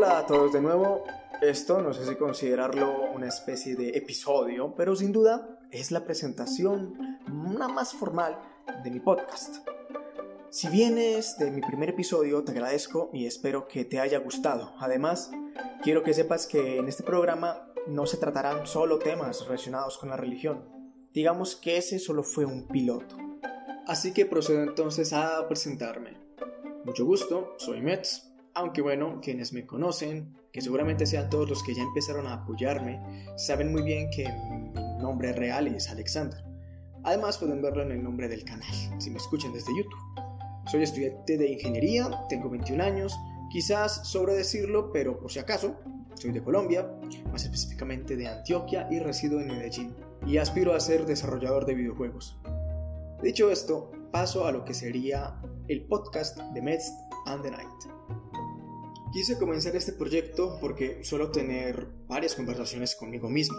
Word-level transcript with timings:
Hola 0.00 0.18
a 0.18 0.26
todos 0.26 0.52
de 0.52 0.60
nuevo. 0.60 1.02
Esto 1.42 1.82
no 1.82 1.92
sé 1.92 2.06
si 2.06 2.14
considerarlo 2.14 3.10
una 3.16 3.26
especie 3.26 3.74
de 3.74 3.88
episodio, 3.98 4.72
pero 4.76 4.94
sin 4.94 5.10
duda 5.10 5.58
es 5.72 5.90
la 5.90 6.04
presentación, 6.04 7.18
una 7.26 7.66
más 7.66 7.94
formal, 7.94 8.38
de 8.84 8.92
mi 8.92 9.00
podcast. 9.00 9.56
Si 10.50 10.68
vienes 10.68 11.36
de 11.38 11.50
mi 11.50 11.60
primer 11.60 11.88
episodio, 11.88 12.44
te 12.44 12.52
agradezco 12.52 13.10
y 13.12 13.26
espero 13.26 13.66
que 13.66 13.84
te 13.84 13.98
haya 13.98 14.20
gustado. 14.20 14.72
Además, 14.78 15.32
quiero 15.82 16.04
que 16.04 16.14
sepas 16.14 16.46
que 16.46 16.78
en 16.78 16.86
este 16.86 17.02
programa 17.02 17.68
no 17.88 18.06
se 18.06 18.18
tratarán 18.18 18.68
solo 18.68 19.00
temas 19.00 19.44
relacionados 19.46 19.98
con 19.98 20.10
la 20.10 20.16
religión. 20.16 20.62
Digamos 21.12 21.56
que 21.56 21.76
ese 21.76 21.98
solo 21.98 22.22
fue 22.22 22.44
un 22.44 22.68
piloto. 22.68 23.16
Así 23.88 24.14
que 24.14 24.26
procedo 24.26 24.62
entonces 24.62 25.12
a 25.12 25.48
presentarme. 25.48 26.16
Mucho 26.84 27.04
gusto, 27.04 27.54
soy 27.58 27.80
Metz, 27.80 28.28
aunque 28.54 28.82
bueno, 28.82 29.20
quienes 29.22 29.52
me 29.52 29.66
conocen, 29.66 30.34
que 30.52 30.60
seguramente 30.60 31.06
sean 31.06 31.30
todos 31.30 31.48
los 31.48 31.62
que 31.62 31.74
ya 31.74 31.82
empezaron 31.82 32.26
a 32.26 32.34
apoyarme, 32.34 33.00
saben 33.36 33.72
muy 33.72 33.82
bien 33.82 34.10
que 34.10 34.28
mi 34.50 34.70
nombre 35.00 35.32
real 35.32 35.68
es 35.68 35.88
Alexander. 35.90 36.42
Además 37.04 37.38
pueden 37.38 37.62
verlo 37.62 37.82
en 37.82 37.92
el 37.92 38.02
nombre 38.02 38.28
del 38.28 38.44
canal, 38.44 38.72
si 38.98 39.10
me 39.10 39.18
escuchan 39.18 39.52
desde 39.52 39.76
YouTube. 39.76 40.28
Soy 40.66 40.82
estudiante 40.82 41.38
de 41.38 41.52
ingeniería, 41.52 42.10
tengo 42.28 42.50
21 42.50 42.82
años, 42.82 43.16
quizás 43.50 44.06
sobre 44.06 44.34
decirlo, 44.34 44.92
pero 44.92 45.18
por 45.18 45.30
si 45.30 45.38
acaso, 45.38 45.76
soy 46.14 46.32
de 46.32 46.42
Colombia, 46.42 46.90
más 47.30 47.44
específicamente 47.44 48.16
de 48.16 48.28
Antioquia 48.28 48.88
y 48.90 48.98
resido 48.98 49.40
en 49.40 49.48
Medellín, 49.48 49.94
y 50.26 50.38
aspiro 50.38 50.74
a 50.74 50.80
ser 50.80 51.06
desarrollador 51.06 51.64
de 51.64 51.74
videojuegos. 51.74 52.38
Dicho 53.22 53.50
esto, 53.50 53.92
paso 54.12 54.46
a 54.46 54.52
lo 54.52 54.64
que 54.64 54.74
sería 54.74 55.40
el 55.68 55.86
podcast 55.86 56.38
de 56.38 56.62
Mets 56.62 56.92
and 57.26 57.42
the 57.42 57.50
Night. 57.50 57.97
Quise 59.12 59.38
comenzar 59.38 59.74
este 59.74 59.92
proyecto 59.92 60.58
porque 60.60 61.02
suelo 61.02 61.30
tener 61.30 61.88
varias 62.06 62.34
conversaciones 62.34 62.94
conmigo 62.94 63.30
mismo, 63.30 63.56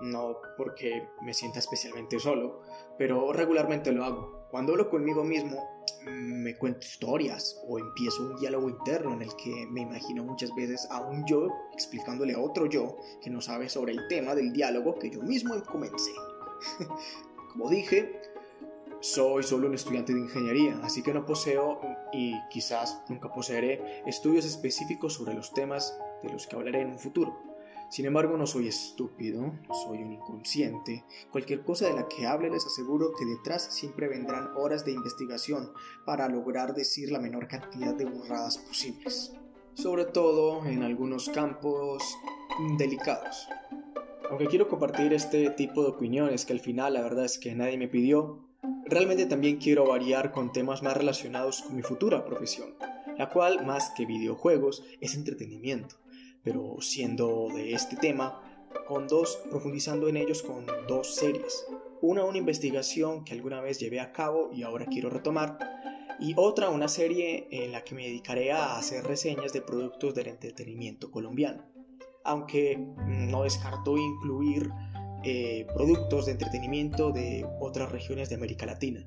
no 0.00 0.36
porque 0.56 1.08
me 1.22 1.34
sienta 1.34 1.58
especialmente 1.58 2.20
solo, 2.20 2.62
pero 2.96 3.32
regularmente 3.32 3.90
lo 3.90 4.04
hago. 4.04 4.46
Cuando 4.52 4.72
hablo 4.72 4.88
conmigo 4.88 5.24
mismo, 5.24 5.58
me 6.06 6.56
cuento 6.56 6.86
historias 6.86 7.60
o 7.66 7.80
empiezo 7.80 8.22
un 8.22 8.36
diálogo 8.36 8.68
interno 8.68 9.12
en 9.12 9.22
el 9.22 9.34
que 9.34 9.66
me 9.70 9.80
imagino 9.80 10.22
muchas 10.24 10.54
veces 10.54 10.86
a 10.88 11.00
un 11.00 11.26
yo 11.26 11.48
explicándole 11.72 12.34
a 12.34 12.40
otro 12.40 12.66
yo 12.66 12.96
que 13.20 13.30
no 13.30 13.40
sabe 13.40 13.68
sobre 13.68 13.92
el 13.92 14.06
tema 14.08 14.36
del 14.36 14.52
diálogo 14.52 15.00
que 15.00 15.10
yo 15.10 15.20
mismo 15.20 15.60
comencé. 15.64 16.12
Como 17.52 17.68
dije, 17.68 18.20
soy 19.00 19.42
solo 19.42 19.66
un 19.66 19.74
estudiante 19.74 20.14
de 20.14 20.20
ingeniería, 20.20 20.78
así 20.84 21.02
que 21.02 21.12
no 21.12 21.26
poseo 21.26 21.80
y 22.12 22.34
quizás 22.50 23.02
nunca 23.08 23.32
poseeré 23.32 24.02
estudios 24.06 24.44
específicos 24.44 25.14
sobre 25.14 25.34
los 25.34 25.52
temas 25.52 25.98
de 26.22 26.30
los 26.30 26.46
que 26.46 26.56
hablaré 26.56 26.82
en 26.82 26.90
un 26.90 26.98
futuro. 26.98 27.52
Sin 27.92 28.06
embargo, 28.06 28.38
no 28.38 28.46
soy 28.46 28.68
estúpido, 28.68 29.52
soy 29.84 30.02
un 30.02 30.12
inconsciente. 30.12 31.04
Cualquier 31.30 31.62
cosa 31.62 31.88
de 31.88 31.92
la 31.94 32.08
que 32.08 32.26
hable 32.26 32.48
les 32.48 32.64
aseguro 32.64 33.12
que 33.12 33.26
detrás 33.26 33.64
siempre 33.64 34.08
vendrán 34.08 34.48
horas 34.56 34.86
de 34.86 34.92
investigación 34.92 35.70
para 36.06 36.26
lograr 36.26 36.72
decir 36.72 37.12
la 37.12 37.18
menor 37.18 37.48
cantidad 37.48 37.94
de 37.94 38.06
burradas 38.06 38.56
posibles. 38.56 39.34
Sobre 39.74 40.06
todo 40.06 40.64
en 40.64 40.82
algunos 40.82 41.28
campos 41.28 42.02
delicados. 42.78 43.46
Aunque 44.30 44.46
quiero 44.46 44.68
compartir 44.68 45.12
este 45.12 45.50
tipo 45.50 45.82
de 45.82 45.90
opiniones 45.90 46.46
que 46.46 46.54
al 46.54 46.60
final 46.60 46.94
la 46.94 47.02
verdad 47.02 47.26
es 47.26 47.38
que 47.38 47.54
nadie 47.54 47.76
me 47.76 47.88
pidió, 47.88 48.48
Realmente 48.92 49.24
también 49.24 49.56
quiero 49.56 49.86
variar 49.86 50.32
con 50.32 50.52
temas 50.52 50.82
más 50.82 50.94
relacionados 50.94 51.62
con 51.62 51.74
mi 51.74 51.80
futura 51.80 52.26
profesión, 52.26 52.74
la 53.16 53.30
cual 53.30 53.64
más 53.64 53.90
que 53.96 54.04
videojuegos 54.04 54.84
es 55.00 55.14
entretenimiento, 55.14 55.96
pero 56.44 56.76
siendo 56.80 57.48
de 57.54 57.72
este 57.72 57.96
tema, 57.96 58.68
con 58.86 59.08
dos, 59.08 59.38
profundizando 59.48 60.08
en 60.08 60.18
ellos 60.18 60.42
con 60.42 60.66
dos 60.86 61.14
series. 61.14 61.64
Una, 62.02 62.26
una 62.26 62.36
investigación 62.36 63.24
que 63.24 63.32
alguna 63.32 63.62
vez 63.62 63.78
llevé 63.78 63.98
a 63.98 64.12
cabo 64.12 64.50
y 64.52 64.62
ahora 64.62 64.84
quiero 64.84 65.08
retomar, 65.08 65.58
y 66.20 66.34
otra, 66.36 66.68
una 66.68 66.88
serie 66.88 67.48
en 67.50 67.72
la 67.72 67.84
que 67.84 67.94
me 67.94 68.02
dedicaré 68.02 68.52
a 68.52 68.76
hacer 68.76 69.04
reseñas 69.04 69.54
de 69.54 69.62
productos 69.62 70.14
del 70.14 70.26
entretenimiento 70.26 71.10
colombiano. 71.10 71.64
Aunque 72.24 72.76
no 73.08 73.44
descarto 73.44 73.96
incluir 73.96 74.68
eh, 75.24 75.66
productos 75.74 76.26
de 76.26 76.32
entretenimiento 76.32 77.12
de 77.12 77.46
otras 77.60 77.90
regiones 77.92 78.28
de 78.28 78.34
América 78.34 78.66
Latina. 78.66 79.06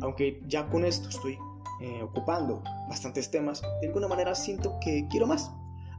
Aunque 0.00 0.42
ya 0.46 0.68
con 0.68 0.84
esto 0.84 1.08
estoy 1.08 1.38
eh, 1.80 2.02
ocupando 2.02 2.62
bastantes 2.88 3.30
temas, 3.30 3.62
de 3.80 3.88
alguna 3.88 4.08
manera 4.08 4.34
siento 4.34 4.78
que 4.80 5.06
quiero 5.10 5.26
más. 5.26 5.50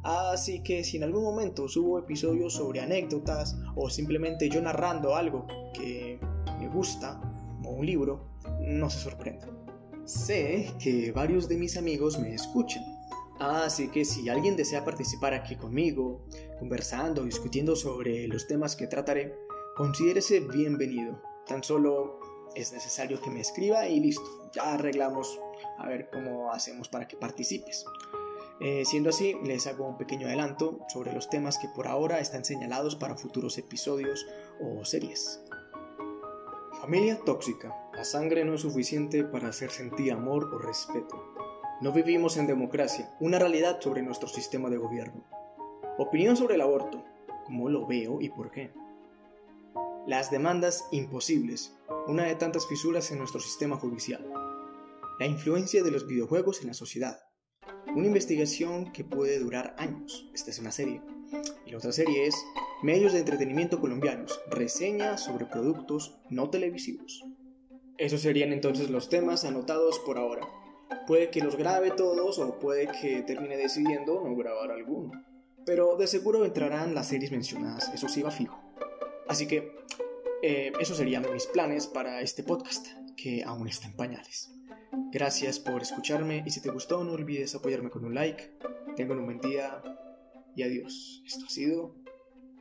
Así 0.04 0.62
que 0.62 0.84
si 0.84 0.98
en 0.98 1.04
algún 1.04 1.24
momento 1.24 1.68
subo 1.68 1.98
episodios 1.98 2.54
sobre 2.54 2.80
anécdotas 2.80 3.58
o 3.76 3.90
simplemente 3.90 4.50
yo 4.50 4.62
narrando 4.62 5.16
algo 5.16 5.48
que 5.74 6.20
me 6.60 6.68
gusta, 6.68 7.20
como 7.58 7.72
un 7.72 7.86
libro, 7.86 8.28
no 8.62 8.90
se 8.90 9.00
sorprendan. 9.00 9.50
Sé 10.06 10.72
que 10.80 11.12
varios 11.12 11.50
de 11.50 11.58
mis 11.58 11.78
amigos 11.78 12.20
me 12.20 12.36
escuchan 12.36 12.95
Así 13.40 13.90
que 13.90 14.06
si 14.06 14.30
alguien 14.30 14.56
desea 14.56 14.86
participar 14.86 15.34
aquí 15.34 15.56
conmigo, 15.56 16.26
conversando, 16.58 17.24
discutiendo 17.24 17.76
sobre 17.76 18.28
los 18.28 18.48
temas 18.48 18.76
que 18.76 18.88
trataré, 18.88 19.36
considérese 19.76 20.40
bienvenido. 20.40 21.22
Tan 21.46 21.62
solo 21.62 22.20
es 22.56 22.72
necesario 22.72 23.22
que 23.22 23.30
me 23.30 23.42
escriba 23.42 23.88
y 23.88 24.00
listo, 24.00 24.50
ya 24.54 24.74
arreglamos 24.74 25.40
a 25.78 25.88
ver 25.88 26.10
cómo 26.12 26.54
hacemos 26.54 26.88
para 26.88 27.08
que 27.08 27.18
participes. 27.18 27.86
Eh, 28.62 28.86
siendo 28.86 29.10
así, 29.10 29.36
les 29.44 29.68
hago 29.68 29.86
un 29.86 29.98
pequeño 29.98 30.28
adelanto 30.28 30.80
sobre 30.88 31.12
los 31.12 31.30
temas 31.30 31.58
que 31.58 31.68
por 31.68 31.88
ahora 31.88 32.20
están 32.20 32.46
señalados 32.46 32.96
para 32.96 33.18
futuros 33.18 33.58
episodios 33.58 34.26
o 34.62 34.86
series. 34.86 35.42
Familia 36.80 37.20
tóxica. 37.26 37.76
La 37.94 38.06
sangre 38.06 38.46
no 38.46 38.54
es 38.54 38.62
suficiente 38.62 39.26
para 39.26 39.50
hacer 39.50 39.72
sentir 39.72 40.14
amor 40.14 40.54
o 40.54 40.58
respeto. 40.58 41.35
No 41.82 41.92
vivimos 41.92 42.38
en 42.38 42.48
democracia, 42.48 43.14
una 43.20 43.38
realidad 43.38 43.82
sobre 43.82 44.02
nuestro 44.02 44.30
sistema 44.30 44.70
de 44.70 44.78
gobierno. 44.78 45.26
Opinión 45.98 46.38
sobre 46.38 46.56
el 46.56 46.62
aborto, 46.62 47.04
cómo 47.46 47.68
lo 47.68 47.86
veo 47.86 48.22
y 48.22 48.30
por 48.30 48.50
qué. 48.50 48.72
Las 50.08 50.32
demandas 50.32 50.88
imposibles, 50.92 51.76
una 52.08 52.24
de 52.24 52.36
tantas 52.36 52.66
fisuras 52.66 53.12
en 53.12 53.20
nuestro 53.20 53.42
sistema 53.42 53.76
judicial. 53.76 54.26
La 55.20 55.26
influencia 55.26 55.84
de 55.84 55.92
los 55.92 56.08
videojuegos 56.08 56.62
en 56.62 56.68
la 56.68 56.74
sociedad. 56.74 57.20
Una 57.94 58.08
investigación 58.08 58.94
que 58.94 59.04
puede 59.04 59.38
durar 59.40 59.76
años. 59.78 60.30
Esta 60.34 60.52
es 60.52 60.60
una 60.60 60.72
serie. 60.72 61.02
Y 61.66 61.72
la 61.72 61.78
otra 61.78 61.92
serie 61.92 62.28
es 62.28 62.36
Medios 62.84 63.14
de 63.14 63.20
entretenimiento 63.20 63.82
colombianos, 63.82 64.40
reseña 64.50 65.18
sobre 65.18 65.46
productos 65.46 66.20
no 66.30 66.50
televisivos. 66.50 67.24
Esos 67.98 68.22
serían 68.22 68.54
entonces 68.54 68.90
los 68.90 69.10
temas 69.10 69.44
anotados 69.44 70.00
por 70.00 70.18
ahora. 70.18 70.48
Puede 71.08 71.30
que 71.30 71.42
los 71.42 71.56
grabe 71.56 71.92
todos 71.92 72.40
o 72.40 72.60
puede 72.60 72.88
que 72.88 73.22
termine 73.22 73.58
decidiendo 73.58 74.22
no 74.22 74.36
grabar 74.36 74.72
alguno. 74.72 75.12
Pero 75.66 75.98
de 75.98 76.08
seguro 76.08 76.46
entrarán 76.46 76.94
las 76.94 77.08
series 77.08 77.32
mencionadas, 77.32 77.92
eso 77.94 78.08
sí 78.08 78.22
va 78.22 78.32
fijo. 78.32 78.60
Así 79.28 79.48
que 79.48 79.76
eh, 80.44 80.72
esos 80.80 80.98
serían 80.98 81.26
mis 81.34 81.48
planes 81.48 81.88
para 81.88 82.22
este 82.22 82.44
podcast, 82.44 82.88
que 83.18 83.44
aún 83.44 83.68
está 83.68 83.88
en 83.88 83.96
pañales. 83.96 84.52
Gracias 85.12 85.60
por 85.60 85.82
escucharme 85.82 86.44
y 86.46 86.52
si 86.52 86.62
te 86.62 86.70
gustó 86.70 87.04
no 87.04 87.14
olvides 87.14 87.56
apoyarme 87.56 87.90
con 87.90 88.06
un 88.06 88.14
like. 88.14 88.58
Tengan 88.96 89.20
un 89.20 89.26
buen 89.26 89.40
día 89.40 89.82
y 90.56 90.64
adiós. 90.64 91.24
Esto 91.26 91.46
ha 91.46 91.50
sido 91.50 91.96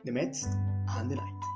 The 0.04 0.12
Mets 0.12 0.46
and 0.88 1.10
the 1.10 1.16
Night. 1.16 1.53